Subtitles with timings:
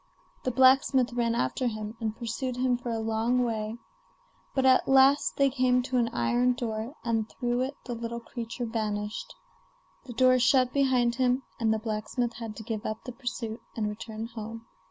[0.45, 3.77] The blacksmith ran after him, and pursued him for a long way;
[4.55, 8.65] but at last they came to an iron door, and through it the little creature
[8.65, 9.35] vanished.
[10.05, 13.87] The door shut behind him, and the blacksmith had to give up the pursuit and
[13.87, 14.65] return home.